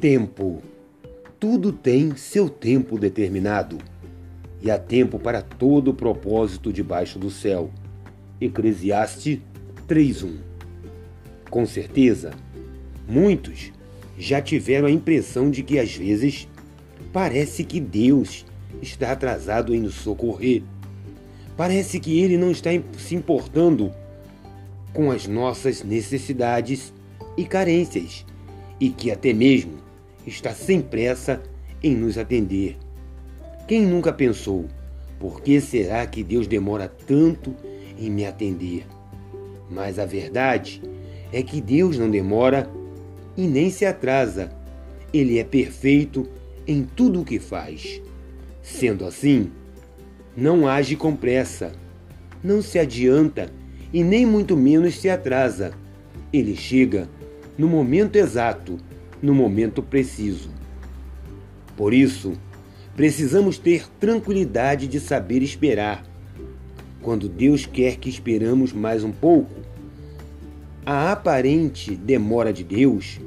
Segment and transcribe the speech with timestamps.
[0.00, 0.62] Tempo.
[1.40, 3.78] Tudo tem seu tempo determinado,
[4.62, 7.68] e há tempo para todo propósito debaixo do céu.
[8.40, 9.40] Eclesiastes
[9.88, 10.36] 3:1.
[11.50, 12.30] Com certeza,
[13.08, 13.72] muitos
[14.16, 16.46] já tiveram a impressão de que às vezes
[17.12, 18.46] parece que Deus
[18.80, 20.62] está atrasado em nos socorrer.
[21.56, 23.90] Parece que ele não está se importando
[24.92, 26.94] com as nossas necessidades
[27.36, 28.24] e carências
[28.78, 29.87] e que até mesmo
[30.28, 31.42] está sem pressa
[31.82, 32.76] em nos atender.
[33.66, 34.66] Quem nunca pensou,
[35.18, 37.54] por que será que Deus demora tanto
[37.98, 38.86] em me atender?
[39.70, 40.80] Mas a verdade
[41.32, 42.70] é que Deus não demora
[43.36, 44.50] e nem se atrasa.
[45.12, 46.28] Ele é perfeito
[46.66, 48.00] em tudo o que faz.
[48.62, 49.50] Sendo assim,
[50.36, 51.72] não age com pressa,
[52.44, 53.50] não se adianta
[53.92, 55.72] e nem muito menos se atrasa.
[56.32, 57.08] Ele chega
[57.56, 58.78] no momento exato
[59.22, 60.50] no momento preciso.
[61.76, 62.32] Por isso,
[62.96, 66.04] precisamos ter tranquilidade de saber esperar.
[67.00, 69.54] Quando Deus quer que esperamos mais um pouco,
[70.84, 73.20] a aparente demora de Deus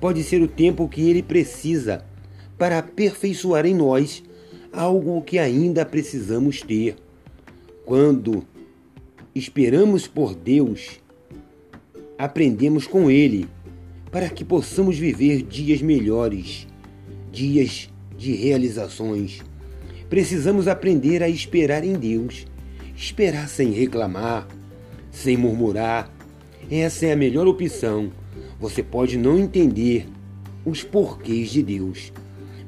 [0.00, 2.04] pode ser o tempo que ele precisa
[2.58, 4.22] para aperfeiçoar em nós
[4.72, 6.96] algo que ainda precisamos ter.
[7.84, 8.44] Quando
[9.34, 11.00] esperamos por Deus,
[12.18, 13.48] aprendemos com Ele
[14.12, 16.68] para que possamos viver dias melhores,
[17.32, 19.42] dias de realizações.
[20.10, 22.46] Precisamos aprender a esperar em Deus,
[22.94, 24.46] esperar sem reclamar,
[25.10, 26.12] sem murmurar.
[26.70, 28.12] Essa é a melhor opção.
[28.60, 30.06] Você pode não entender
[30.62, 32.12] os porquês de Deus,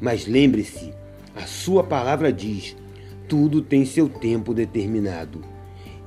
[0.01, 0.95] mas lembre-se,
[1.36, 2.75] a sua palavra diz:
[3.29, 5.42] tudo tem seu tempo determinado,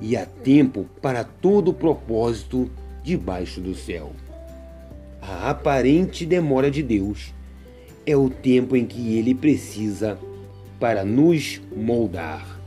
[0.00, 2.68] e há tempo para todo propósito
[3.04, 4.12] debaixo do céu.
[5.20, 7.34] A aparente demora de Deus
[8.06, 10.18] é o tempo em que ele precisa
[10.80, 12.57] para nos moldar.